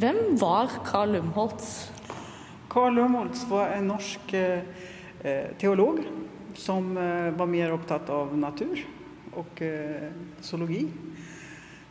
Vem 0.00 0.36
var 0.36 0.70
Karl 0.84 1.12
Lumholtz? 1.12 1.92
Karl 2.68 2.94
Lumholtz 2.94 3.44
var 3.48 3.68
en 3.68 3.88
norsk 3.88 4.32
eh, 4.32 4.60
teolog 5.58 5.98
som 6.54 6.96
eh, 6.96 7.30
var 7.30 7.46
mer 7.46 7.70
upptatt 7.70 8.10
av 8.10 8.38
natur 8.38 8.86
och 9.34 9.62
eh, 9.62 10.08
zoologi. 10.40 10.86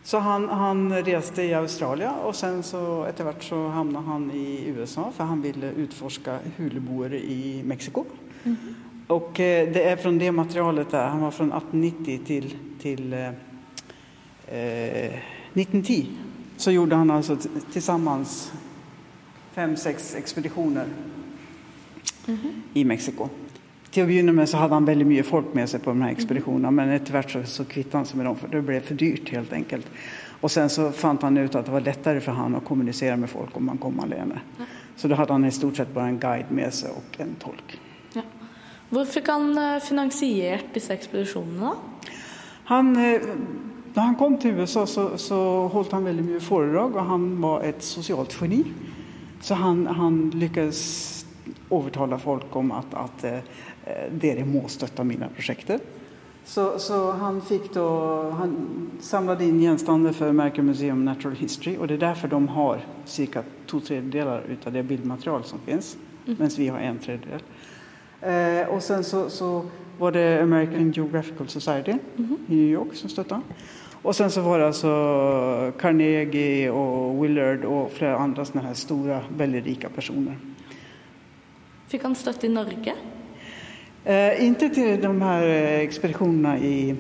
Så 0.04 0.18
han, 0.18 0.50
han, 0.50 1.04
reste 1.04 1.44
i 1.44 1.54
Australien 1.54 2.14
och 2.14 2.36
sen 2.36 2.64
så 2.64 3.04
efterhvert 3.04 3.44
så 3.44 3.68
hamnade 3.68 4.06
han 4.06 4.32
i 4.32 4.64
USA 4.68 5.12
för 5.18 5.24
han 5.24 5.42
ville 5.42 5.72
utforska 5.72 6.40
huleboere 6.58 7.20
i 7.20 7.64
Mexiko. 7.66 8.06
Mm. 8.44 8.58
Och 9.08 9.40
eh, 9.40 9.74
det 9.74 9.84
är 9.84 9.96
från 9.96 10.18
det 10.18 10.32
materialet 10.32 10.92
där, 10.92 11.08
han 11.08 11.22
var 11.22 11.32
från 11.32 11.52
1890 11.52 12.20
till, 12.26 12.56
till 12.82 13.14
eh, 13.14 13.30
1910, 14.48 16.08
så 16.60 16.72
gjorde 16.72 16.96
han 16.96 17.12
alltså 17.12 17.38
tillsammans 17.72 18.52
fem, 19.52 19.78
sex 19.78 20.16
expeditioner 20.16 20.86
mm. 22.28 22.40
i 22.74 22.86
Mexiko. 22.86 23.30
Till 23.92 24.04
att 24.04 24.10
börja 24.10 24.24
med 24.24 24.50
så 24.50 24.58
hade 24.58 24.74
han 24.74 24.86
väldigt 24.86 25.08
mycket 25.08 25.26
folk 25.26 25.54
med 25.54 25.70
sig 25.70 25.80
på 25.80 25.90
de 25.90 26.02
här 26.02 26.12
expeditionerna 26.12 26.72
men 26.72 26.90
efterhvert 26.90 27.32
så, 27.32 27.44
så 27.44 27.66
kvittade 27.66 27.98
han 27.98 28.06
sig 28.06 28.18
med 28.18 28.26
dem 28.26 28.36
för 28.36 28.48
det 28.48 28.62
blev 28.62 28.82
för 28.82 28.96
dyrt 28.96 29.30
helt 29.30 29.54
enkelt. 29.54 29.88
Och 30.42 30.52
sen 30.52 30.70
så 30.70 30.92
fann 30.92 31.18
han 31.22 31.38
ut 31.38 31.56
att 31.56 31.66
det 31.66 31.72
var 31.72 31.82
lättare 31.82 32.20
för 32.20 32.32
honom 32.32 32.56
att 32.56 32.66
kommunicera 32.66 33.18
med 33.18 33.30
folk 33.30 33.58
om 33.58 33.66
man 33.66 33.78
kom 33.78 34.00
alene. 34.00 34.40
Ja. 34.58 34.64
Så 34.96 35.08
då 35.08 35.16
hade 35.16 35.34
han 35.34 35.46
i 35.46 35.52
stort 35.52 35.78
sett 35.78 35.94
bara 35.94 36.08
en 36.08 36.20
guide 36.20 36.52
med 36.52 36.74
sig 36.74 36.92
och 36.92 37.22
en 37.22 37.36
tolk. 37.40 37.80
Ja. 38.14 38.22
Hur 38.90 39.06
fick 39.06 39.28
han 39.28 39.58
eh, 39.58 39.80
finansierat 39.80 40.66
dessa 40.74 40.94
expeditionerna? 40.94 41.74
Han, 42.64 43.14
eh, 43.14 43.22
när 43.94 44.04
han 44.04 44.16
kom 44.16 44.38
till 44.38 44.52
USA 44.52 44.86
så, 44.86 45.18
så 45.18 45.68
höll 45.74 45.86
han 45.92 46.04
väldigt 46.04 46.26
mycket 46.26 46.44
föredrag 46.44 46.96
och 46.96 47.04
han 47.04 47.42
var 47.42 47.62
ett 47.62 47.84
socialt 47.84 48.38
geni. 48.42 48.64
Så 49.42 49.54
han, 49.54 49.88
han 49.88 50.30
lyckades 50.30 51.26
övertala 51.72 52.20
folk 52.20 52.56
om 52.56 52.72
att, 52.72 52.94
att 52.94 53.24
eh, 53.24 53.40
dere 54.12 54.46
må 54.46 54.68
stötta 54.68 55.04
mina 55.04 55.28
projekt. 55.28 55.72
Så, 56.46 56.80
så, 56.80 57.12
han, 57.12 57.42
fick 57.42 57.74
då, 57.74 58.22
han 58.30 58.68
samlade 59.00 59.46
in 59.46 59.60
genstander 59.60 60.12
för 60.12 60.30
American 60.30 60.66
Museum 60.66 61.06
Natural 61.06 61.36
History 61.36 61.78
och 61.78 61.88
det 61.88 61.94
är 61.94 61.98
därför 61.98 62.28
de 62.28 62.48
har 62.48 62.86
cirka 63.06 63.44
två 63.68 63.80
tredjedelar 63.80 64.44
av 64.66 64.74
det 64.74 64.84
bildmaterial 64.84 65.44
som 65.44 65.60
finns, 65.60 65.98
mm. 66.26 66.38
medan 66.40 66.56
vi 66.58 66.68
har 66.68 66.80
en 66.80 67.00
tredjedel. 67.00 67.42
Eh, 68.22 68.76
och 68.76 68.84
sen 68.84 69.04
så, 69.04 69.30
så, 69.30 69.66
var 70.00 70.12
det 70.12 70.42
American 70.42 70.92
Geographical 70.92 71.48
Society 71.48 71.92
mm. 72.18 72.38
i 72.48 72.56
New 72.56 72.70
York 72.70 72.94
som 72.94 73.10
stöttade. 73.10 73.42
Och 74.02 74.16
sen 74.16 74.32
så 74.32 74.42
var 74.42 74.60
det 74.60 74.68
alltså 74.68 74.88
Carnegie 75.80 76.70
och 76.70 77.24
Willard 77.24 77.66
och 77.66 77.92
flera 77.92 78.18
andra 78.18 78.46
sådana 78.46 78.68
här 78.68 78.74
stora, 78.74 79.22
väldigt 79.38 79.66
rika 79.66 79.90
personer. 79.90 80.38
Fick 81.88 82.04
han 82.04 82.16
stöd 82.16 82.44
i 82.44 82.50
Norge? 82.50 82.96
Eh, 84.04 84.46
inte 84.46 84.70
till 84.70 85.02
de 85.02 85.22
här 85.22 85.48
eh, 85.48 85.80
expeditionerna 85.80 86.60
i, 86.60 86.96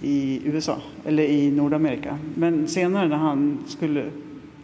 i 0.00 0.40
USA 0.44 0.78
eller 1.06 1.22
i 1.22 1.50
Nordamerika. 1.50 2.18
Men 2.34 2.68
senare 2.68 3.08
när 3.08 3.16
han 3.16 3.64
skulle... 3.68 4.04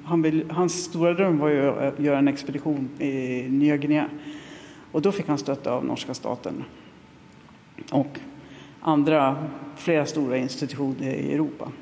Han 0.05 0.23
vill, 0.23 0.51
hans 0.51 0.85
stora 0.85 1.15
dröm 1.15 1.39
var 1.39 1.49
ju 1.49 1.69
att 1.71 2.01
göra 2.01 2.19
en 2.19 2.29
expedition 2.29 2.89
i 2.99 3.43
Nya 3.49 3.77
Guinea. 3.77 4.09
Och 4.93 5.03
då 5.03 5.13
fick 5.13 5.29
han 5.29 5.39
stöd 5.39 5.67
av 5.67 5.85
norska 5.85 6.15
staten. 6.15 6.65
Och 7.93 8.21
andra, 8.81 9.49
flera 9.77 10.07
stora 10.07 10.37
institutioner 10.37 11.15
i 11.15 11.35
Europa. 11.35 11.73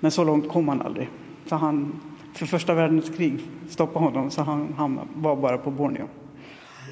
Men 0.00 0.10
så 0.10 0.24
långt 0.24 0.48
kom 0.48 0.68
han 0.68 0.82
aldrig. 0.82 1.08
För, 1.44 1.56
han, 1.56 2.00
för 2.34 2.46
första 2.46 2.74
världskrig 2.74 3.40
stoppade 3.68 4.04
honom 4.04 4.30
så 4.30 4.42
han, 4.42 4.74
han 4.76 5.00
var 5.14 5.36
bara 5.36 5.58
på 5.58 5.70
Borneo. 5.70 6.08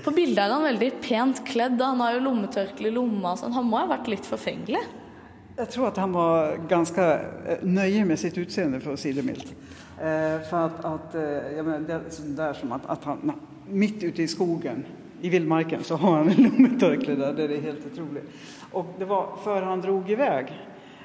På 0.04 0.10
bildet 0.10 0.44
är 0.44 0.50
han 0.50 0.62
väldigt 0.62 1.02
pent 1.08 1.46
klädd. 1.46 1.80
Han 1.80 2.00
har 2.00 2.14
ju 2.14 2.20
lommetørkle 2.20 2.88
i 2.88 2.90
lomma. 2.90 3.36
Så 3.36 3.48
han 3.48 3.64
må 3.64 3.78
ha 3.78 3.86
varit 3.86 4.08
lite 4.08 4.28
förfänglig. 4.28 4.78
Jag 5.56 5.70
tror 5.70 5.88
att 5.88 5.96
han 5.96 6.12
var 6.12 6.56
ganska 6.68 7.14
eh, 7.14 7.58
nöjd 7.62 8.06
med 8.06 8.18
sitt 8.18 8.38
utseende 8.38 8.80
för 8.80 8.92
att 8.92 9.00
säga 9.00 9.14
det 9.14 9.22
milt. 9.22 9.54
Eh, 9.98 10.48
för 10.50 10.66
att, 10.66 10.84
att 10.84 11.14
eh, 11.14 11.22
jag 11.56 11.66
menar, 11.66 11.80
det 11.80 11.92
är 11.92 12.36
där 12.36 12.52
som 12.52 12.72
att, 12.72 12.86
att 12.86 13.04
han 13.04 13.32
mitt 13.68 14.02
ute 14.02 14.22
i 14.22 14.28
skogen 14.28 14.84
i 15.24 15.28
vildmarken 15.28 15.84
så 15.84 15.96
har 15.96 16.16
han 16.16 16.28
en 16.28 16.42
lommetörkle 16.42 17.14
där, 17.14 17.32
det 17.32 17.42
är 17.42 17.60
helt 17.60 17.86
otroligt. 17.92 18.30
Och 18.70 18.86
det 18.98 19.04
var 19.04 19.28
för 19.44 19.62
han 19.62 19.80
drog 19.80 20.10
iväg 20.10 20.46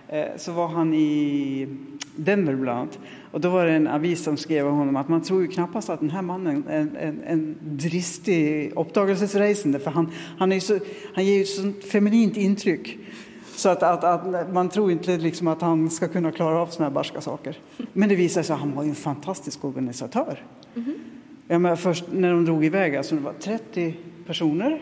eh, 0.08 0.26
så 0.38 0.52
var 0.52 0.68
han 0.68 0.94
i 0.94 1.68
Denver 2.16 2.56
bland 2.56 2.80
annat. 2.80 3.00
Och 3.32 3.42
då 3.42 3.50
var 3.50 3.66
det 3.66 3.72
en 3.72 3.88
avis 3.88 4.24
som 4.24 4.38
skrev 4.38 4.68
om 4.68 4.76
honom 4.76 4.96
att 4.96 5.10
man 5.10 5.22
tror 5.22 5.42
ju 5.42 5.48
knappast 5.48 5.90
att 5.90 6.00
den 6.00 6.10
här 6.10 6.22
mannen 6.22 6.64
är 6.68 6.80
en, 6.80 6.96
en, 6.96 7.24
en 7.24 7.56
dristig 7.62 8.72
uppdagelsesresande 8.76 9.80
för 9.80 9.92
han, 9.92 10.12
han, 10.38 10.52
är 10.52 10.60
så, 10.60 10.80
han 11.14 11.26
ger 11.26 11.36
ju 11.36 11.42
ett 11.42 11.48
sånt 11.48 11.84
feminint 11.84 12.38
intryck. 12.38 12.98
Så 13.56 13.70
att, 13.70 13.84
att, 13.84 14.04
att, 14.04 14.54
man 14.54 14.70
tror 14.70 14.92
inte 14.92 15.18
liksom 15.18 15.48
att 15.48 15.62
han 15.62 15.90
ska 15.90 16.08
kunna 16.08 16.32
klara 16.32 16.60
av 16.62 16.68
såna 16.68 16.86
här 16.86 16.94
barska 16.94 17.22
saker. 17.22 17.58
Men 17.94 18.10
det 18.10 18.16
visar 18.16 18.44
sig 18.44 18.54
att 18.54 18.60
han 18.60 18.76
var 18.76 18.84
en 18.84 18.96
fantastisk 18.96 19.66
organisatör. 19.66 20.44
Mm 20.76 20.90
-hmm. 20.90 21.09
Ja, 21.52 21.60
men 21.60 21.78
först 21.78 22.06
när 22.12 22.32
de 22.32 22.46
drog 22.46 22.66
iväg, 22.66 22.96
alltså 22.96 23.16
det 23.16 23.22
var 23.22 23.34
30 23.34 23.96
personer, 24.26 24.82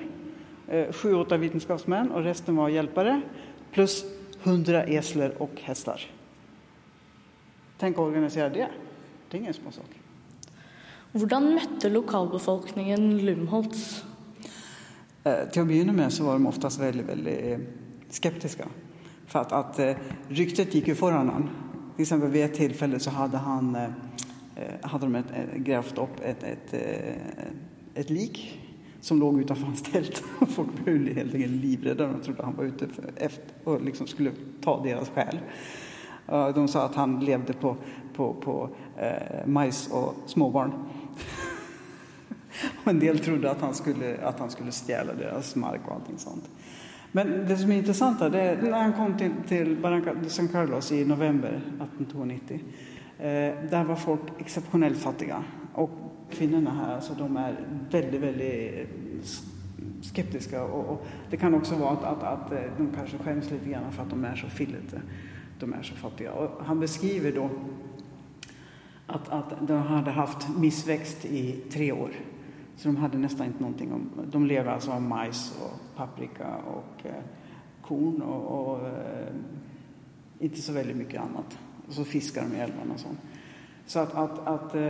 eh, 0.67 0.91
sju, 0.91 1.13
åtta 1.13 1.37
vetenskapsmän 1.37 2.11
och 2.11 2.23
resten 2.23 2.55
var 2.55 2.69
hjälpare, 2.69 3.21
plus 3.71 4.05
100 4.43 4.83
esler 4.83 5.41
och 5.41 5.51
hästar. 5.61 6.01
Tänk 7.77 7.95
att 7.95 7.99
organisera 7.99 8.49
det. 8.49 8.67
Det 9.29 9.37
är 9.37 9.41
ingen 9.41 9.53
små 9.53 9.71
sak. 9.71 9.85
Hur 11.11 11.53
mötte 11.53 11.89
lokalbefolkningen 11.89 13.25
Lumholtz? 13.25 14.05
Eh, 15.23 15.49
till 15.51 15.61
att 15.61 15.67
börja 15.67 15.91
med 15.93 16.13
så 16.13 16.23
var 16.23 16.33
de 16.33 16.47
oftast 16.47 16.79
väldigt, 16.79 17.05
väldigt 17.05 17.45
eh, 17.45 17.59
skeptiska. 18.09 18.67
För 19.27 19.39
att, 19.39 19.51
att 19.51 19.97
ryktet 20.27 20.73
gick 20.75 20.87
ju 20.87 20.95
föran 20.95 21.27
honom. 21.27 21.49
Till 21.95 22.01
exempel 22.01 22.29
vid 22.29 22.45
ett 22.45 22.53
tillfälle 22.53 22.99
så 22.99 23.09
hade 23.09 23.37
han 23.37 23.77
Eh, 24.57 24.89
hade 24.89 25.05
de 25.05 25.15
ett, 25.15 25.31
eh, 25.33 25.59
grävt 25.59 25.97
upp 25.97 26.19
ett, 26.23 26.43
ett, 26.43 26.73
eh, 26.73 27.15
ett 27.93 28.09
lik 28.09 28.59
som 29.01 29.19
låg 29.19 29.39
utanför 29.39 29.65
hans 29.65 29.83
tält. 29.83 30.17
Folk 30.47 30.85
blev 30.85 31.15
helt 31.15 31.33
enkelt 31.33 31.63
livrädda. 31.63 32.07
De 32.07 32.21
trodde 32.21 32.43
han 32.43 32.55
var 32.55 32.63
ute 32.63 32.87
efter, 33.15 33.45
och 33.63 33.81
liksom 33.81 34.07
skulle 34.07 34.31
ta 34.61 34.83
deras 34.83 35.09
själ. 35.09 35.39
De 36.55 36.67
sa 36.67 36.85
att 36.85 36.95
han 36.95 37.19
levde 37.19 37.53
på, 37.53 37.77
på, 38.15 38.33
på 38.33 38.69
eh, 38.97 39.47
majs 39.47 39.89
och 39.91 40.15
småbarn. 40.25 40.71
och 42.83 42.91
en 42.91 42.99
del 42.99 43.19
trodde 43.19 43.51
att 43.51 43.61
han 43.61 43.73
skulle, 43.73 44.17
att 44.17 44.39
han 44.39 44.49
skulle 44.49 44.71
stjäla 44.71 45.13
deras 45.13 45.55
mark 45.55 45.81
och 45.87 45.95
allting 45.95 46.17
sånt. 46.17 46.49
Men 47.11 47.45
det 47.47 47.57
som 47.57 47.71
är 47.71 47.77
intressant 47.77 48.21
är 48.21 48.61
när 48.61 48.71
han 48.71 48.93
kom 48.93 49.17
till, 49.17 49.31
till 49.47 49.77
Barranca 49.81 50.13
de 50.13 50.29
San 50.29 50.47
Carlos 50.47 50.91
i 50.91 51.05
november 51.05 51.49
1890 51.49 52.59
Eh, 53.19 53.53
där 53.69 53.83
var 53.83 53.95
folk 53.95 54.21
exceptionellt 54.37 54.97
fattiga. 54.97 55.43
Och 55.73 55.89
kvinnorna 56.29 56.71
här, 56.71 56.95
alltså 56.95 57.13
de 57.13 57.37
är 57.37 57.55
väldigt, 57.91 58.21
väldigt 58.21 58.73
eh, 58.73 58.87
skeptiska. 60.01 60.63
Och, 60.63 60.85
och 60.85 61.05
det 61.29 61.37
kan 61.37 61.53
också 61.53 61.75
vara 61.75 61.91
att, 61.91 62.03
att, 62.03 62.23
att, 62.23 62.51
eh, 62.51 62.71
de 62.77 62.91
kanske 62.95 63.17
skäms 63.17 63.51
lite 63.51 63.69
grann 63.69 63.91
för 63.91 64.03
att 64.03 64.09
de 64.09 64.25
är 64.25 64.35
så 64.35 64.47
fillete. 64.47 65.01
De 65.59 65.73
är 65.73 65.83
så 65.83 65.95
fattiga. 65.95 66.31
Och 66.31 66.65
han 66.65 66.79
beskriver 66.79 67.31
då 67.31 67.49
att, 69.07 69.29
att 69.29 69.67
de 69.67 69.77
hade 69.77 70.11
haft 70.11 70.57
missväxt 70.57 71.25
i 71.25 71.51
tre 71.51 71.91
år. 71.91 72.09
Så 72.75 72.87
de 72.87 72.97
hade 72.97 73.17
nästan 73.17 73.47
inte 73.47 73.59
någonting 73.59 73.93
om, 73.93 74.09
de 74.31 74.45
lever 74.45 74.71
alltså 74.71 74.91
av 74.91 75.01
majs 75.01 75.59
och 75.61 75.97
paprika 75.97 76.55
och 76.55 77.05
eh, 77.05 77.23
korn 77.81 78.21
och, 78.21 78.71
och 78.71 78.87
eh, 78.87 79.33
inte 80.39 80.61
så 80.61 80.73
väldigt 80.73 80.97
mycket 80.97 81.21
annat. 81.21 81.59
Och 81.87 81.93
så 81.93 82.03
fiskar 82.03 82.41
de 82.41 82.55
i 82.55 82.59
älvarna 82.59 82.93
och 82.93 82.99
sånt. 82.99 83.19
Så 83.85 83.99
att, 83.99 84.15
att, 84.15 84.47
att 84.47 84.75
eh, 84.75 84.81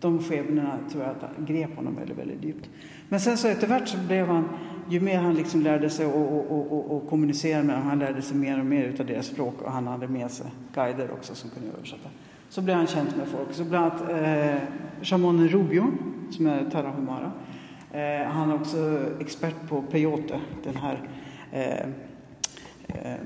de 0.00 0.22
skebnorna 0.22 0.78
tror 0.90 1.04
jag 1.04 1.10
att 1.10 1.46
grep 1.48 1.76
honom 1.76 1.96
väldigt, 1.96 2.18
väldigt 2.18 2.44
djupt. 2.44 2.68
Men 3.08 3.20
sen 3.20 3.36
så 3.36 3.48
efterhvert 3.48 3.88
så 3.88 3.98
blev 3.98 4.26
han, 4.26 4.48
ju 4.88 5.00
mer 5.00 5.18
han 5.18 5.34
liksom 5.34 5.62
lärde 5.62 5.90
sig 5.90 6.06
att 6.06 6.14
och, 6.14 6.72
och, 6.72 6.96
och 6.96 7.08
kommunicera 7.08 7.62
med 7.62 7.76
dem, 7.76 7.82
han 7.82 7.98
lärde 7.98 8.22
sig 8.22 8.36
mer 8.36 8.58
och 8.58 8.66
mer 8.66 8.84
utav 8.84 9.06
deras 9.06 9.26
språk 9.26 9.62
och 9.62 9.72
han 9.72 9.86
hade 9.86 10.08
med 10.08 10.30
sig 10.30 10.46
guider 10.74 11.10
också 11.10 11.34
som 11.34 11.50
kunde 11.50 11.68
översätta. 11.72 12.08
Så 12.48 12.62
blev 12.62 12.76
han 12.76 12.86
känd 12.86 13.16
med 13.16 13.28
folk. 13.28 13.52
Så 13.52 13.64
bland 13.64 13.92
annat 13.92 14.10
eh, 14.10 14.60
shamanen 15.02 15.48
Rubio, 15.48 15.92
som 16.30 16.46
är 16.46 16.70
Tarahumara, 16.70 17.32
eh, 17.92 18.28
han 18.28 18.50
är 18.50 18.54
också 18.54 19.00
expert 19.20 19.68
på 19.68 19.82
peyote, 19.82 20.40
den 20.64 20.76
här 20.76 21.08
eh, 21.52 21.86
Eh, 22.94 23.16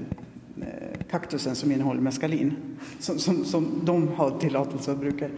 Eh, 0.60 1.06
kaktusen 1.10 1.54
som 1.54 1.72
innehåller 1.72 2.00
meskalin, 2.00 2.52
som, 2.98 3.18
som, 3.18 3.44
som 3.44 3.80
de 3.84 4.08
har 4.08 4.38
tillåtelse 4.38 4.92
att 4.92 5.00
bruka. 5.00 5.28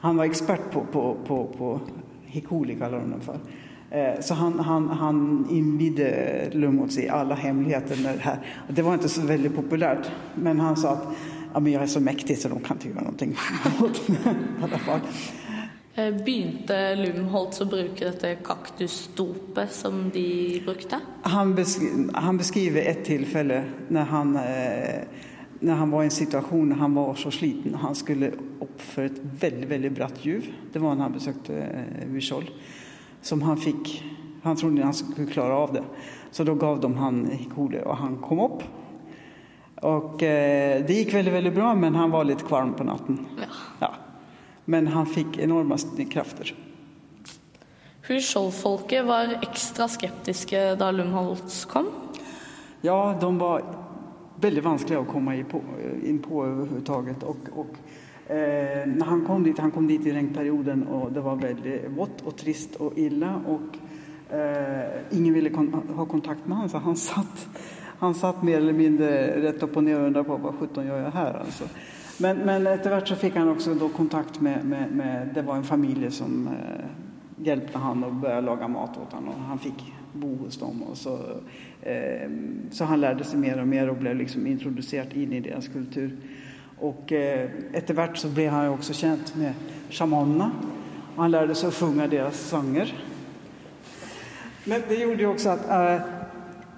Han 0.00 0.16
var 0.16 0.24
expert 0.24 0.60
på, 0.72 0.84
på, 0.92 1.16
på, 1.26 1.44
på 1.58 1.80
hikoli, 2.24 2.74
kallar 2.74 2.98
de 2.98 3.10
den 3.10 3.20
för. 3.20 3.38
Eh, 3.90 4.20
så 4.20 4.34
han, 4.34 4.58
han, 4.58 4.88
han 4.88 5.46
invigde 5.50 6.50
Lummots 6.52 6.98
i 6.98 7.08
alla 7.08 7.34
hemligheter 7.34 8.02
med 8.02 8.14
det 8.14 8.22
här. 8.22 8.38
Det 8.68 8.82
var 8.82 8.94
inte 8.94 9.08
så 9.08 9.20
väldigt 9.20 9.56
populärt, 9.56 10.10
men 10.34 10.60
han 10.60 10.76
sa 10.76 10.90
att 10.90 11.06
ja, 11.54 11.60
men 11.60 11.72
jag 11.72 11.82
är 11.82 11.86
så 11.86 12.00
mäktig 12.00 12.38
så 12.38 12.48
de 12.48 12.60
kan 12.60 12.76
inte 12.76 12.88
göra 12.88 13.00
någonting 13.00 13.36
åt 13.82 14.08
mig. 14.08 14.34
Begynte 15.94 16.96
Lumholt 16.98 17.60
å 17.62 17.64
bruke 17.70 18.08
dette 18.08 18.32
kaktusdopet 18.42 19.70
som 19.72 20.08
de 20.10 20.60
brukte? 20.64 20.98
Han, 21.22 21.54
besk 21.54 21.82
han 22.12 22.38
beskriver 22.38 22.82
ett 22.82 23.04
tillfälle 23.04 23.64
när 23.88 24.04
han, 24.04 24.36
eh, 24.36 25.04
när 25.60 25.74
han 25.74 25.90
var 25.90 26.02
i 26.02 26.04
en 26.04 26.10
situation 26.10 26.68
när 26.68 26.76
han 26.76 26.94
var 26.94 27.14
så 27.14 27.30
sliten. 27.30 27.74
Han 27.74 27.94
skulle 27.94 28.30
upp 28.60 28.80
för 28.80 29.04
ett 29.04 29.20
väldigt, 29.40 29.70
väldigt 29.70 29.92
brant 29.92 30.14
djup. 30.22 30.44
Det 30.72 30.78
var 30.78 30.94
när 30.94 31.02
han 31.02 31.12
besökte 31.12 31.56
eh. 31.56 32.42
Som 33.22 33.42
han 33.42 33.56
fick, 33.56 34.04
han 34.42 34.56
trodde 34.56 34.82
han 34.82 34.94
skulle 34.94 35.26
klara 35.26 35.54
av 35.54 35.72
det. 35.72 35.84
Så 36.30 36.44
då 36.44 36.54
gav 36.54 36.80
de 36.80 36.96
han 36.96 37.26
hikole 37.26 37.82
och 37.82 37.96
han 37.96 38.16
kom 38.16 38.40
upp. 38.40 38.62
Och 39.74 40.22
eh, 40.22 40.84
det 40.86 40.94
gick 40.94 41.14
väldigt, 41.14 41.34
väldigt 41.34 41.54
bra 41.54 41.74
men 41.74 41.94
han 41.94 42.10
var 42.10 42.24
lite 42.24 42.44
kvalm 42.44 42.74
på 42.74 42.84
natten. 42.84 43.26
Ja. 43.36 43.46
Ja. 43.78 43.93
Men 44.64 44.86
han 44.86 45.06
fick 45.06 45.38
enorma 45.38 45.78
krafter. 46.10 46.54
Hushold-folket 48.02 49.04
var 49.04 49.38
ekstra 49.42 49.88
skeptiske 49.88 50.74
da 50.74 50.90
Lumholt 50.90 51.66
kom. 51.70 51.86
Ja, 52.80 53.18
de 53.20 53.38
var 53.38 53.62
väldigt 54.40 54.64
vanskliga 54.64 55.00
att 55.00 55.08
komma 55.08 55.36
in 55.36 55.44
på, 55.44 55.60
in 56.04 56.18
på 56.18 56.44
överhuvudtaget. 56.44 57.22
Och, 57.22 57.36
och, 57.52 57.76
eh, 58.32 58.86
när 58.86 59.04
han 59.04 59.26
kom 59.26 59.42
dit, 59.42 59.58
han 59.58 59.70
kom 59.70 59.86
dit 59.86 60.06
i 60.06 60.12
regnperioden 60.12 60.86
och 60.86 61.12
det 61.12 61.20
var 61.20 61.36
väldigt 61.36 61.90
vått 61.96 62.20
och 62.24 62.36
trist 62.36 62.76
och 62.76 62.92
illa 62.98 63.40
och 63.46 64.34
eh, 64.36 65.00
ingen 65.10 65.34
ville 65.34 65.50
kon 65.50 65.72
ha 65.96 66.06
kontakt 66.06 66.46
med 66.46 66.56
honom 66.56 66.68
så 66.68 66.78
han 66.78 66.96
satt, 66.96 67.48
han 67.98 68.14
satt 68.14 68.42
mer 68.42 68.56
eller 68.56 68.72
mindre 68.72 69.40
rätt 69.42 69.62
upp 69.62 69.76
och 69.76 69.84
ner 69.84 70.00
och 70.00 70.06
undrade 70.06 70.28
på 70.28 70.36
vad 70.36 70.54
sjutton 70.54 70.86
gör 70.86 71.00
jag 71.00 71.10
här 71.10 71.34
alltså. 71.34 71.64
Men, 72.18 72.38
men 72.38 72.66
efterhvert 72.66 73.08
så 73.08 73.16
fick 73.16 73.36
han 73.36 73.48
också 73.48 73.74
då 73.74 73.88
kontakt 73.88 74.40
med, 74.40 74.64
med, 74.64 74.92
med 74.92 75.28
det 75.34 75.42
var 75.42 75.56
en 75.56 75.64
familj 75.64 76.10
som 76.10 76.46
eh, 76.46 76.84
hjälpte 77.46 77.78
han 77.78 78.04
och 78.04 78.12
började 78.12 78.40
laga 78.40 78.68
mat 78.68 78.98
åt 78.98 79.12
honom 79.12 79.34
han 79.48 79.58
fick 79.58 79.92
bo 80.12 80.36
hos 80.36 80.58
dem. 80.58 80.82
Och 80.82 80.96
så, 80.96 81.18
eh, 81.82 82.30
så 82.70 82.84
han 82.84 83.00
lärde 83.00 83.24
sig 83.24 83.38
mer 83.38 83.60
och 83.60 83.68
mer 83.68 83.88
och 83.88 83.96
blev 83.96 84.16
liksom 84.16 84.46
introducerad 84.46 85.12
in 85.12 85.32
i 85.32 85.40
deras 85.40 85.68
kultur. 85.68 86.16
Och 86.78 87.12
eh, 87.12 87.50
efterhvert 87.72 88.16
så 88.16 88.28
blev 88.28 88.50
han 88.50 88.68
också 88.68 88.92
känd 88.92 89.22
med 89.34 89.54
shamanerna. 89.90 90.50
Och 91.16 91.22
han 91.22 91.30
lärde 91.30 91.54
sig 91.54 91.68
att 91.68 91.74
sjunga 91.74 92.06
deras 92.06 92.40
sånger. 92.40 92.94
Men 94.64 94.82
det 94.88 94.94
gjorde 94.94 95.22
ju 95.22 95.26
också 95.26 95.48
att 95.48 95.70
eh, 95.70 96.06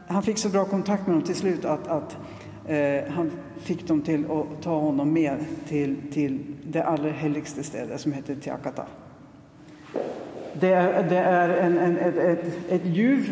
han 0.07 0.23
fick 0.23 0.39
så 0.39 0.49
bra 0.49 0.65
kontakt 0.65 1.07
med 1.07 1.17
dem 1.17 1.23
till 1.23 1.35
slut 1.35 1.65
att, 1.65 1.89
att 1.89 2.17
eh, 2.67 3.13
han 3.13 3.31
fick 3.57 3.89
dem 3.89 4.03
till 4.03 4.25
att 4.31 4.63
ta 4.63 4.81
honom 4.81 5.13
med 5.13 5.37
till, 5.69 5.97
till 6.13 6.39
det 6.65 6.83
allra 6.83 7.11
heligaste 7.11 7.63
stället 7.63 8.01
som 8.01 8.13
heter 8.13 8.35
Tiakata. 8.35 8.87
Det 10.61 10.73
är, 10.73 11.09
det 11.09 11.19
är 11.19 11.49
en, 11.49 11.79
en, 11.79 11.97
ett, 11.97 12.17
ett, 12.17 12.53
ett 12.69 12.87
ljuv, 12.87 13.31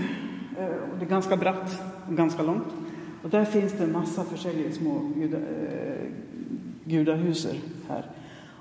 eh, 0.58 0.66
det 0.98 1.04
är 1.04 1.08
ganska 1.08 1.36
bratt 1.36 1.82
och 2.08 2.16
ganska 2.16 2.42
långt. 2.42 2.74
Och 3.22 3.30
där 3.30 3.44
finns 3.44 3.72
det 3.72 3.84
en 3.84 3.92
massa 3.92 4.24
försäljare 4.24 4.72
små 4.72 5.10
guda, 5.16 5.36
eh, 5.36 6.08
gudahuser 6.84 7.56
här. 7.88 8.04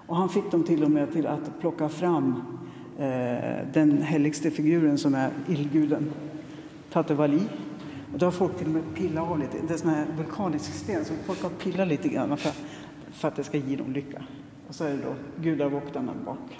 Och 0.08 0.16
han 0.16 0.30
fick 0.30 0.52
dem 0.52 0.64
till 0.64 0.84
och 0.84 0.92
med 0.92 1.14
till 1.14 1.28
att 1.28 1.60
plocka 1.60 1.90
fram 1.90 2.44
eh, 3.00 3.68
den 3.74 4.02
heligste 4.02 4.52
figuren 4.52 4.98
som 4.98 5.16
är 5.16 5.30
illguden, 5.48 6.12
Tatevali. 6.92 7.42
Och 8.14 8.20
då 8.20 8.26
har 8.26 8.32
folk 8.32 8.58
till 8.58 8.68
och 8.68 8.74
med 8.74 8.84
pillat 8.96 9.30
av 9.30 9.40
lite, 9.40 9.58
det 9.68 9.74
är 9.74 9.78
sån 9.78 9.90
här 9.90 10.06
vulkanisk 10.18 10.74
sten, 10.74 11.06
så 11.06 11.14
folk 11.26 11.42
har 11.44 11.50
pillat 11.50 11.88
lite 11.88 12.08
grann 12.10 12.38
för, 12.38 12.52
för 13.12 13.28
att 13.28 13.36
det 13.36 13.44
ska 13.44 13.58
ge 13.58 13.76
dem 13.76 13.94
lycka. 13.94 14.24
Och 14.68 14.76
så 14.76 14.84
är 14.84 14.90
det 14.90 14.98
då 14.98 15.16
gudavoktarna 15.44 16.14
bak. 16.26 16.58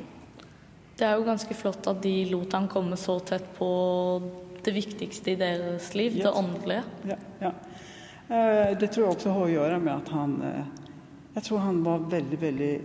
Det 0.98 1.06
er 1.06 1.16
jo 1.18 1.24
ganske 1.26 1.54
flott 1.58 1.88
at 1.88 2.02
de 2.04 2.26
lot 2.30 2.54
han 2.54 2.68
komme 2.68 2.98
så 2.98 3.20
tett 3.20 3.58
på 3.58 4.22
det 4.64 4.72
viktigste 4.72 5.32
i 5.32 5.36
deres 5.36 5.96
liv, 5.96 6.12
Yes. 6.16 6.24
det 6.24 6.30
åndelige. 6.32 6.84
Ja, 7.02 7.16
ja. 7.40 7.52
Eh, 8.36 8.78
Det 8.80 8.88
tror 8.88 9.06
jag 9.06 9.12
också 9.14 9.30
har 9.30 9.46
att 9.46 9.52
göra 9.52 9.80
med 9.80 9.96
att 9.96 10.08
han, 10.10 10.42
eh, 10.42 10.64
jag 11.34 11.44
tror 11.44 11.58
han 11.58 11.84
var 11.84 11.98
väldigt, 12.00 12.42
väldigt 12.42 12.82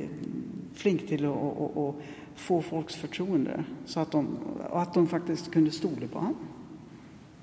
flink 0.74 1.06
till 1.08 1.24
att, 1.24 1.36
att, 1.36 1.76
att 1.76 1.94
få 2.34 2.62
folks 2.62 2.94
förtroende. 2.96 3.64
Så 3.86 4.00
att 4.00 4.10
de, 4.10 4.38
att 4.70 4.94
de 4.94 5.06
faktiskt 5.06 5.50
kunde 5.52 5.70
stole 5.70 6.08
på 6.12 6.18
honom. 6.18 6.36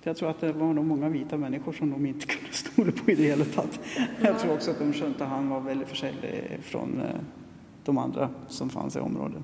Jag 0.07 0.17
tror 0.17 0.29
att 0.29 0.41
det 0.41 0.51
var 0.51 0.73
nog 0.73 0.85
många 0.85 1.09
vita 1.09 1.37
människor 1.37 1.73
som 1.73 1.91
de 1.91 2.05
inte 2.05 2.25
kunde 2.35 2.51
stole 2.51 2.91
på 2.91 3.11
i 3.11 3.15
det 3.15 3.23
hela 3.23 3.45
taget. 3.45 3.79
Jag 4.21 4.39
tror 4.39 4.53
också 4.53 4.71
att 4.71 4.79
de 4.79 4.93
skönte 4.93 5.23
att 5.23 5.29
han 5.29 5.49
var 5.49 5.59
väldigt 5.59 5.87
försäljlig 5.87 6.59
från 6.63 7.01
eh, 7.01 7.19
de 7.83 7.97
andra 7.97 8.29
som 8.47 8.69
fanns 8.69 8.95
i 8.95 8.99
området. 8.99 9.43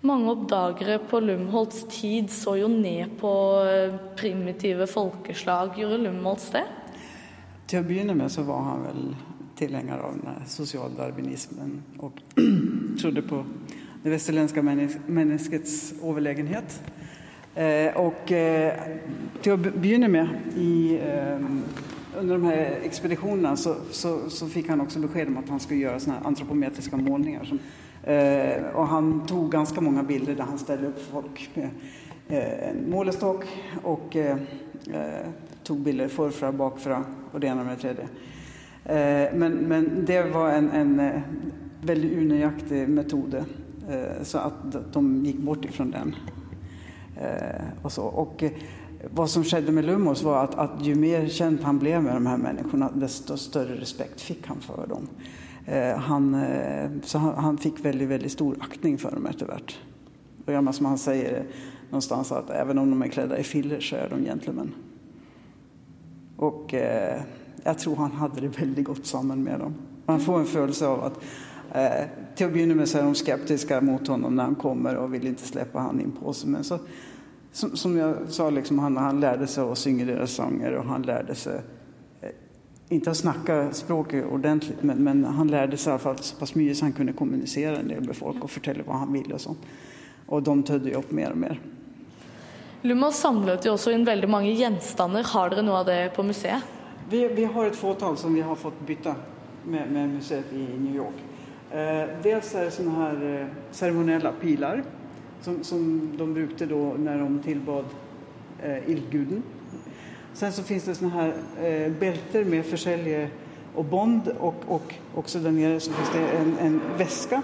Mange 0.00 0.30
oppdagere 0.30 0.98
på 0.98 1.20
Lumholts 1.20 2.00
tid 2.00 2.30
så 2.30 2.56
jo 2.56 2.68
ned 2.68 3.10
på 3.20 3.64
eh, 3.64 4.16
primitive 4.16 4.86
folkeslag. 4.86 5.78
Gjorde 5.78 5.98
Lumholts 5.98 6.50
det? 6.50 6.64
Till 7.66 7.78
att 7.78 7.86
börja 7.86 8.14
med 8.14 8.32
så 8.32 8.42
var 8.42 8.60
han 8.60 8.82
väl 8.82 9.16
tillängare 9.56 10.02
av 10.02 10.12
den 10.12 10.26
här 10.26 10.42
socialdarwinismen 10.46 11.82
och 11.98 12.12
trodde 13.00 13.22
på 13.22 13.44
det 14.02 14.10
västerländska 14.10 14.62
männis- 14.62 14.98
människets 15.06 15.94
överlägenhet. 16.02 16.82
Eh, 17.54 17.96
och 17.96 18.32
eh, 18.32 18.72
till 19.42 19.52
att 19.52 19.58
börja 19.60 20.08
med 20.08 20.28
i, 20.56 21.00
eh, 21.06 21.38
under 22.18 22.34
de 22.34 22.44
här 22.44 22.78
expeditionerna 22.82 23.56
så, 23.56 23.74
så, 23.90 24.30
så 24.30 24.46
fick 24.46 24.68
han 24.68 24.80
också 24.80 24.98
besked 24.98 25.28
om 25.28 25.36
att 25.36 25.48
han 25.48 25.60
skulle 25.60 25.80
göra 25.80 26.00
såna 26.00 26.16
här 26.16 26.26
antropometriska 26.26 26.96
målningar. 26.96 27.44
Som, 27.44 27.58
och 28.74 28.86
han 28.86 29.26
tog 29.26 29.52
ganska 29.52 29.80
många 29.80 30.02
bilder 30.02 30.34
där 30.34 30.44
han 30.44 30.58
ställde 30.58 30.86
upp 30.86 31.10
folk 31.12 31.50
med 31.54 31.70
en 32.70 32.90
målestock 32.90 33.44
och 33.82 34.16
tog 35.62 35.80
bilder 35.80 36.08
förfra, 36.08 36.52
bakfra 36.52 37.04
och 37.32 37.40
det 37.40 37.46
ena 37.46 37.64
med 37.64 37.76
det 37.76 37.80
tredje. 37.80 38.08
Men, 39.38 39.52
men 39.52 40.04
det 40.04 40.22
var 40.22 40.50
en, 40.50 40.70
en 40.70 41.22
väldigt 41.82 42.18
unöjaktig 42.18 42.88
metod 42.88 43.44
så 44.22 44.38
att 44.38 44.92
de 44.92 45.24
gick 45.24 45.38
bort 45.38 45.64
ifrån 45.64 45.90
den. 45.90 46.14
Eh, 47.20 47.64
och 47.82 47.92
så. 47.92 48.04
Och, 48.04 48.42
eh, 48.42 48.50
vad 49.10 49.30
som 49.30 49.44
skedde 49.44 49.72
med 49.72 49.84
Lumos 49.84 50.22
var 50.22 50.44
att, 50.44 50.54
att 50.54 50.86
ju 50.86 50.94
mer 50.94 51.28
känd 51.28 51.60
han 51.62 51.78
blev 51.78 52.02
med 52.02 52.14
de 52.14 52.26
här 52.26 52.36
människorna 52.36 52.90
desto 52.94 53.36
större 53.36 53.80
respekt 53.80 54.20
fick 54.20 54.46
han 54.46 54.60
för 54.60 54.86
dem. 54.86 55.08
Eh, 55.66 55.96
han, 55.96 56.34
eh, 56.34 56.90
så 57.02 57.18
han, 57.18 57.34
han 57.34 57.58
fick 57.58 57.84
väldigt, 57.84 58.08
väldigt 58.08 58.32
stor 58.32 58.56
aktning 58.60 58.98
för 58.98 59.10
dem 59.10 59.26
efterhvert. 59.26 59.78
Och 60.46 60.52
ja, 60.52 60.72
som 60.72 60.86
han 60.86 60.98
säger 60.98 61.46
någonstans 61.90 62.32
att 62.32 62.50
även 62.50 62.78
om 62.78 62.90
de 62.90 63.02
är 63.02 63.08
klädda 63.08 63.38
i 63.38 63.42
filler 63.42 63.80
så 63.80 63.96
är 63.96 64.08
de 64.10 64.24
gentlemän. 64.24 64.74
Och 66.36 66.74
eh, 66.74 67.22
jag 67.62 67.78
tror 67.78 67.96
han 67.96 68.12
hade 68.12 68.40
det 68.40 68.48
väldigt 68.48 68.84
gott 68.84 69.06
samman 69.06 69.42
med 69.42 69.60
dem. 69.60 69.74
Man 70.06 70.20
får 70.20 70.38
en 70.38 70.46
födelse 70.46 70.86
av 70.86 71.04
att 71.04 71.20
eh, 71.74 72.06
till 72.34 72.46
att 72.46 72.52
börja 72.52 72.66
med 72.66 72.88
så 72.88 72.98
är 72.98 73.02
de 73.02 73.14
skeptiska 73.14 73.80
mot 73.80 74.08
honom 74.08 74.36
när 74.36 74.44
han 74.44 74.54
kommer 74.54 74.96
och 74.96 75.14
vill 75.14 75.26
inte 75.26 75.42
släppa 75.42 75.78
han 75.78 76.00
in 76.00 76.12
på 76.12 76.32
sig. 76.32 76.50
Men 76.50 76.64
så, 76.64 76.78
som, 77.52 77.76
som 77.76 77.96
jag 77.96 78.16
sa, 78.28 78.50
liksom, 78.50 78.78
han, 78.78 78.96
han 78.96 79.20
lärde 79.20 79.46
sig 79.46 79.64
att 79.64 79.78
synga 79.78 80.04
deras 80.04 80.30
sånger 80.30 80.72
och 80.72 80.84
han 80.84 81.02
lärde 81.02 81.34
sig 81.34 81.60
eh, 82.20 82.28
inte 82.88 83.10
att 83.10 83.16
snacka 83.16 83.72
språket 83.72 84.24
ordentligt 84.32 84.82
men, 84.82 85.04
men 85.04 85.24
han 85.24 85.48
lärde 85.48 85.76
sig 85.76 85.90
i 85.90 85.92
alla 85.92 85.98
fall 85.98 86.18
så 86.18 86.36
pass 86.36 86.54
mycket 86.54 86.76
så 86.76 86.84
han 86.84 86.92
kunde 86.92 87.12
kommunicera 87.12 87.76
en 87.76 87.88
del 87.88 88.04
med 88.04 88.16
folk 88.16 88.44
och 88.44 88.50
fortälla 88.50 88.82
vad 88.86 88.96
han 88.96 89.12
ville 89.12 89.34
och 89.34 89.40
sånt. 89.40 89.58
Och 90.26 90.42
de 90.42 90.62
tödde 90.62 90.88
ju 90.88 90.94
upp 90.94 91.10
mer 91.10 91.30
och 91.30 91.36
mer. 91.36 91.60
Lumholt 92.82 93.16
samlet 93.16 93.64
jo 93.64 93.72
også 93.78 93.94
inn 93.96 94.02
veldig 94.04 94.28
mange 94.28 94.50
gjenstander. 94.52 95.24
Har 95.24 95.48
dere 95.48 95.62
noe 95.64 95.78
av 95.80 95.86
det 95.88 96.10
på 96.12 96.22
museet? 96.22 96.60
Vi, 97.08 97.28
vi 97.28 97.44
har 97.44 97.66
ett 97.66 97.76
fåtal 97.76 98.16
som 98.16 98.34
vi 98.34 98.40
har 98.40 98.54
fått 98.54 98.80
byta 98.86 99.14
med, 99.64 99.90
med 99.92 100.08
museet 100.08 100.52
i 100.52 100.66
New 100.78 100.96
York. 100.96 101.22
Eh, 101.74 102.08
dels 102.22 102.54
är 102.54 102.64
det 102.64 102.70
sådana 102.70 102.98
här 102.98 103.40
eh, 103.40 103.46
ceremoniella 103.70 104.32
pilar 104.32 104.82
som, 105.40 105.64
som 105.64 106.10
de 106.16 106.34
brukade 106.34 106.74
då 106.74 106.94
när 106.98 107.18
de 107.18 107.38
tillbad 107.38 107.84
eh, 108.62 108.90
ildguden. 108.90 109.42
Sen 110.32 110.52
så 110.52 110.62
finns 110.62 110.84
det 110.84 110.94
sådana 110.94 111.14
här 111.14 111.34
eh, 111.62 111.92
bälter 111.92 112.44
med 112.44 112.66
försälje 112.66 113.28
och 113.74 113.84
bond 113.84 114.28
och, 114.28 114.54
och 114.66 114.94
också 115.14 115.38
där 115.38 115.50
nere 115.50 115.80
så 115.80 115.92
finns 115.92 116.10
det 116.12 116.38
en, 116.38 116.58
en 116.58 116.80
väska 116.98 117.42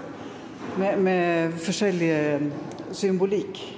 med, 0.77 0.99
med 0.99 1.53
symbolik. 2.91 3.77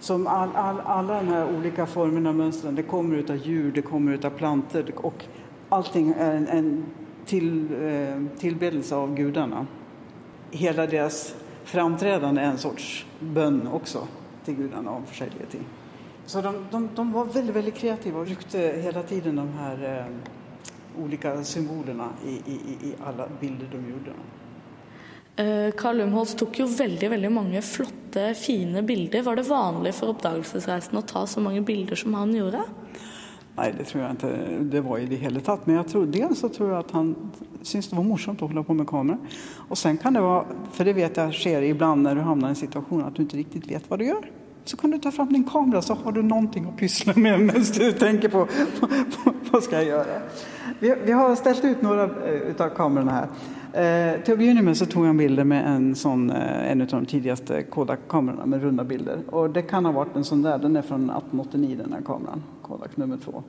Som 0.00 0.26
all, 0.26 0.48
all, 0.54 0.80
alla 0.80 1.14
de 1.22 1.28
här 1.28 1.56
olika 1.58 1.86
formerna 1.86 2.28
och 2.28 2.34
mönstren, 2.34 2.74
det 2.74 2.82
kommer 2.82 3.16
ut 3.16 3.30
av 3.30 3.36
djur, 3.36 3.72
det 3.72 3.82
kommer 3.82 4.12
ut 4.12 4.24
av 4.24 4.30
plantor 4.30 4.84
och 4.96 5.24
allting 5.68 6.14
är 6.18 6.34
en, 6.34 6.48
en 6.48 6.84
till, 7.26 7.68
eh, 7.82 8.38
tillbedelse 8.38 8.94
av 8.94 9.14
gudarna. 9.14 9.66
Hela 10.56 10.86
deras 10.86 11.34
framträdande 11.64 12.40
är 12.40 12.46
en 12.46 12.58
sorts 12.58 13.06
bön 13.20 13.68
också 13.72 14.08
till 14.44 14.54
gudarna 14.54 14.90
om 14.90 15.06
försäljliga 15.06 15.46
ting. 15.46 15.64
Så 16.26 16.40
de, 16.40 16.66
de, 16.70 16.88
de 16.94 17.12
var 17.12 17.24
väldigt, 17.24 17.56
väldigt 17.56 17.74
kreativa 17.74 18.20
och 18.20 18.26
ryckte 18.26 18.58
hela 18.58 19.02
tiden 19.02 19.36
de 19.36 19.48
här 19.58 19.98
eh, 19.98 21.02
olika 21.02 21.44
symbolerna 21.44 22.08
i, 22.26 22.30
i, 22.30 22.88
i 22.88 22.94
alla 23.06 23.28
bilder 23.40 23.68
de 23.72 23.90
gjorde. 23.90 24.12
Eh, 25.36 25.74
Carl 25.74 25.96
Lumholtz 25.96 26.34
tok 26.34 26.58
jo 26.58 26.66
veldig 26.66 27.10
veldig 27.10 27.32
mange 27.32 27.62
flotte, 27.62 28.34
fine 28.34 28.86
bilder. 28.86 29.22
Var 29.22 29.36
det 29.36 29.42
vanlig 29.42 29.94
for 29.94 30.14
oppdagelsesreisende 30.14 31.02
å 31.02 31.08
ta 31.08 31.26
så 31.26 31.40
mange 31.40 31.60
bilder 31.60 31.96
som 31.96 32.14
han 32.14 32.34
gjorde? 32.34 32.62
Nej, 33.56 33.74
det 33.78 33.84
tror 33.84 34.02
jag 34.02 34.10
inte 34.10 34.58
det 34.60 34.80
var 34.80 34.98
i 34.98 35.06
det 35.06 35.16
hela 35.16 35.40
tatt. 35.40 35.66
Men 35.66 35.76
jag 35.76 35.88
tror, 35.88 36.06
dels 36.06 36.38
så 36.38 36.48
tror 36.48 36.70
jag 36.70 36.78
att 36.78 36.90
han 36.90 37.14
syns 37.62 37.88
det 37.88 37.96
var 37.96 38.04
morsamt 38.04 38.42
att 38.42 38.48
hålla 38.48 38.62
på 38.62 38.74
med 38.74 38.86
kameror. 38.86 39.18
Och 39.68 39.78
sen 39.78 39.96
kan 39.96 40.12
det 40.12 40.20
vara, 40.20 40.44
för 40.72 40.84
det 40.84 40.92
vet 40.92 41.16
jag 41.16 41.34
sker 41.34 41.62
ibland 41.62 42.02
när 42.02 42.14
du 42.14 42.20
hamnar 42.20 42.48
i 42.48 42.50
en 42.50 42.56
situation 42.56 43.04
att 43.04 43.14
du 43.14 43.22
inte 43.22 43.36
riktigt 43.36 43.70
vet 43.70 43.90
vad 43.90 43.98
du 43.98 44.06
gör. 44.06 44.30
Så 44.64 44.76
kan 44.76 44.90
du 44.90 44.98
ta 44.98 45.10
fram 45.10 45.32
din 45.32 45.44
kamera 45.44 45.82
så 45.82 45.94
har 45.94 46.12
du 46.12 46.22
någonting 46.22 46.66
att 46.68 46.76
pyssla 46.76 47.12
med 47.16 47.40
medan 47.46 47.64
du 47.78 47.92
tänker 47.92 48.28
på, 48.28 48.46
på, 48.80 48.86
på 48.86 49.32
vad 49.50 49.62
ska 49.62 49.76
jag 49.76 49.84
göra. 49.84 50.20
Vi, 50.78 50.94
vi 51.04 51.12
har 51.12 51.36
ställt 51.36 51.64
ut 51.64 51.82
några 51.82 52.02
eh, 52.02 52.66
av 52.66 52.68
kamerorna 52.68 53.12
här. 53.12 53.26
Eh, 53.74 54.20
till 54.22 54.32
att 54.32 54.38
börja 54.38 54.62
med 54.62 54.76
så 54.76 54.86
tog 54.86 55.06
jag 55.06 55.16
bilder 55.16 55.44
med 55.44 55.66
en, 55.66 55.94
sån, 55.94 56.30
eh, 56.30 56.70
en 56.70 56.80
av 56.80 56.86
de 56.86 57.06
tidigaste 57.06 57.62
Kodak-kamerorna 57.62 58.46
med 58.46 58.62
runda 58.62 58.84
bilder. 58.84 59.18
Och 59.30 59.50
det 59.50 59.62
kan 59.62 59.84
ha 59.84 59.92
varit 59.92 60.16
en 60.16 60.24
sån 60.24 60.42
där, 60.42 60.58
den 60.58 60.76
är 60.76 60.82
från 60.82 61.00
1889 61.00 61.76
den 61.84 61.92
här 61.92 62.00
kameran, 62.00 62.42
Kodak 62.62 62.96
nummer 62.96 63.18
två. 63.24 63.42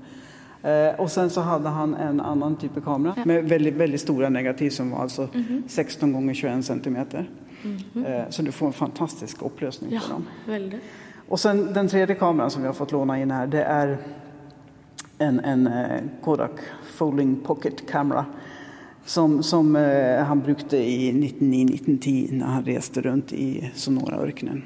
Eh, 0.69 0.99
och 0.99 1.11
sen 1.11 1.29
så 1.29 1.41
hade 1.41 1.69
han 1.69 1.95
en 1.95 2.21
annan 2.21 2.55
typ 2.55 2.77
av 2.77 2.81
kamera 2.81 3.13
ja. 3.17 3.25
med 3.25 3.49
väldigt, 3.49 3.73
väldigt 3.75 4.01
stora 4.01 4.29
negativ 4.29 4.69
som 4.69 4.91
var 4.91 4.99
alltså 4.99 5.27
mm 5.33 5.45
-hmm. 5.45 5.63
16 5.67 6.13
gånger 6.13 6.33
21 6.33 6.65
centimeter. 6.65 7.29
Mm 7.63 7.77
-hmm. 7.77 8.29
så 8.29 8.41
du 8.41 8.51
får 8.51 8.67
en 8.67 8.73
fantastisk 8.73 9.41
upplösning 9.41 9.93
ja, 9.93 9.99
på 10.07 10.13
dem. 10.13 10.25
Väldigt. 10.45 10.81
Och 11.27 11.39
sen 11.39 11.73
den 11.73 11.87
tredje 11.87 12.15
kameran 12.15 12.51
som 12.51 12.61
vi 12.61 12.67
har 12.67 12.73
fått 12.73 12.91
låna 12.91 13.21
in 13.21 13.31
här, 13.31 13.47
det 13.47 13.63
är 13.63 13.97
en, 15.17 15.39
en 15.39 15.67
eh, 15.67 16.01
Kodak 16.23 16.51
Folding 16.83 17.35
Pocket 17.35 17.91
Camera 17.91 18.25
som, 19.05 19.43
som 19.43 19.75
eh, 19.75 20.23
han 20.23 20.41
brukade 20.41 20.77
i 20.77 21.11
1909-1910 21.11 22.27
när 22.31 22.45
han 22.45 22.65
reste 22.65 23.01
runt 23.01 23.33
i 23.33 23.71
Sonora-öknen. 23.75 24.63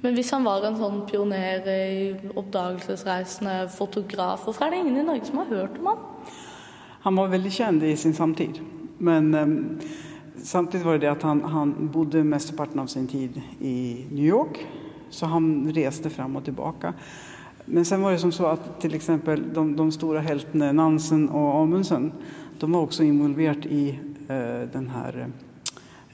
Men 0.00 0.14
hvis 0.14 0.30
han 0.30 0.44
var 0.44 0.64
en 0.64 0.76
sånn 0.76 0.98
pioner 1.08 1.68
i 1.68 2.16
oppdagelsesreisende 2.34 3.68
fotograf, 3.72 4.42
hvorfor 4.44 4.66
er 4.66 4.74
det 4.74 4.80
ingen 4.82 4.98
i 5.00 5.04
Norge 5.06 5.24
som 5.28 5.38
har 5.40 5.52
hørt 5.52 5.78
om 5.78 5.86
han? 5.86 6.02
Han 7.04 7.16
var 7.16 7.28
väldigt 7.28 7.52
känd 7.52 7.82
i 7.82 7.96
sin 7.96 8.14
samtid. 8.14 8.60
Men 8.98 9.34
eh, 9.34 9.46
samtidigt 10.42 10.86
var 10.86 10.92
det 10.92 11.06
det 11.06 11.12
att 11.12 11.22
han, 11.22 11.42
han 11.42 11.88
bodde 11.92 12.24
mesteparten 12.24 12.80
av 12.80 12.86
sin 12.86 13.08
tid 13.08 13.40
i 13.60 14.06
New 14.10 14.24
York. 14.24 14.66
Så 15.10 15.26
han 15.26 15.72
reste 15.72 16.10
fram 16.10 16.36
och 16.36 16.44
tillbaka. 16.44 16.94
Men 17.64 17.84
sen 17.84 18.02
var 18.02 18.12
det 18.12 18.18
som 18.18 18.32
så 18.32 18.46
att 18.46 18.80
till 18.80 18.94
exempel 18.94 19.42
de, 19.54 19.76
de 19.76 19.92
stora 19.92 20.20
helterna 20.20 20.72
Nansen 20.72 21.28
och 21.28 21.54
Amundsen 21.54 22.12
de 22.58 22.72
var 22.72 22.80
också 22.80 23.02
involverade 23.02 23.68
i 23.68 23.98
eh, 24.28 24.68
den 24.72 24.90
här 24.94 25.28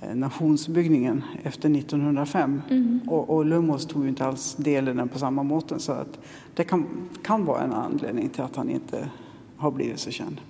eh, 0.01 0.15
nationsbyggningen 0.15 1.25
efter 1.43 1.77
1905. 1.77 2.63
Mm. 2.71 3.01
Och, 3.07 3.31
och 3.31 3.45
Lumos 3.45 3.87
tog 3.87 4.09
inte 4.09 4.25
alls 4.25 4.55
del 4.55 4.89
i 4.89 4.93
den 4.93 5.09
på 5.09 5.19
samma 5.19 5.43
måte 5.43 5.79
så 5.79 5.93
att 5.93 6.19
det 6.55 6.65
kan, 6.65 6.87
kan 7.23 7.45
vara 7.45 7.63
en 7.63 7.73
anledning 7.73 8.29
till 8.29 8.43
att 8.43 8.57
han 8.57 8.71
inte 8.71 9.09
har 9.57 9.71
blivit 9.71 10.01
så 10.01 10.11
känd. 10.11 10.41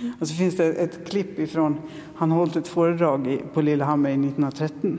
Mm. 0.00 0.12
Och 0.20 0.28
så 0.28 0.34
finns 0.34 0.56
det 0.56 0.72
ett 0.72 1.08
klipp 1.08 1.38
ifrån, 1.38 1.76
han 2.14 2.30
har 2.30 2.38
hållit 2.38 2.56
ett 2.56 2.68
föredrag 2.68 3.26
i, 3.26 3.40
på 3.54 3.60
Lillehammer 3.60 4.10
1913. 4.10 4.98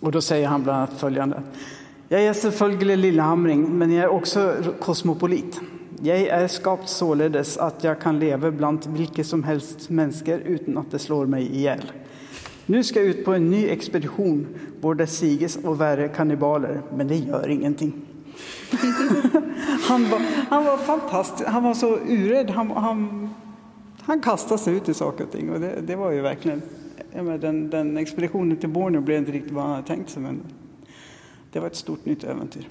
Och 0.00 0.12
då 0.12 0.20
säger 0.20 0.48
han 0.48 0.62
bland 0.62 0.78
annat 0.78 1.00
följande. 1.00 1.42
Jag 2.08 2.22
är 2.22 2.32
selvfølgelig 2.32 2.98
lillehamring, 2.98 3.78
men 3.78 3.92
jag 3.92 4.04
är 4.04 4.08
också 4.08 4.56
kosmopolit. 4.80 5.60
Jag 6.02 6.18
är 6.18 6.48
skapt 6.48 6.88
således 6.88 7.56
att 7.56 7.84
jag 7.84 8.00
kan 8.00 8.18
leva 8.18 8.50
bland 8.50 8.86
vilka 8.86 9.24
som 9.24 9.44
helst 9.44 9.90
människor 9.90 10.38
utan 10.38 10.78
att 10.78 10.90
det 10.90 10.98
slår 10.98 11.26
mig 11.26 11.56
ihjäl. 11.56 11.92
Nu 12.66 12.84
ska 12.84 12.98
jag 12.98 13.08
ut 13.08 13.24
på 13.24 13.34
en 13.34 13.50
ny 13.50 13.68
expedition, 13.68 14.46
både 14.80 15.06
siges 15.06 15.56
och 15.56 15.80
värre 15.80 16.08
kannibaler, 16.08 16.82
men 16.96 17.08
det 17.08 17.16
gör 17.16 17.48
ingenting. 17.48 17.92
han, 19.88 20.10
var, 20.10 20.20
han 20.48 20.64
var 20.64 20.76
fantastisk. 20.76 21.48
Han 21.48 21.64
var 21.64 21.74
så 21.74 21.98
uredd. 22.08 22.50
Han, 22.50 22.70
han, 22.70 23.28
han 24.02 24.20
kastade 24.20 24.58
sig 24.58 24.74
ut 24.74 24.88
i 24.88 24.94
saker 24.94 25.24
och 25.24 25.32
ting. 25.32 25.50
Och 25.50 25.60
det, 25.60 25.80
det 25.86 25.96
var 25.96 26.10
ju 26.10 26.20
verkligen... 26.20 26.62
Menar, 27.14 27.38
den, 27.38 27.70
den 27.70 27.96
expeditionen 27.96 28.56
till 28.56 28.68
Borneo 28.68 29.00
blev 29.00 29.18
inte 29.18 29.32
riktigt 29.32 29.52
vad 29.52 29.64
han 29.64 29.72
hade 29.72 29.86
tänkt 29.86 30.10
sig, 30.10 30.22
men 30.22 30.40
det 31.52 31.60
var 31.60 31.66
ett 31.66 31.76
stort 31.76 32.04
nytt 32.04 32.24
äventyr. 32.24 32.68